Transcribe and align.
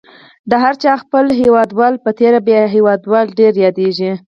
د 0.49 0.51
هر 0.63 0.73
چا 0.83 0.93
خپل 1.03 1.25
هیوادوال 1.39 1.93
په 2.03 2.09
تېره 2.19 2.39
بیا 2.47 2.59
هیوادواله 2.75 3.31
ډېره 3.39 3.57
یادیږي. 3.65 4.11